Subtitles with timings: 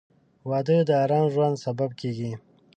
[0.49, 2.31] •واده د ارام ژوند سبب کېږي.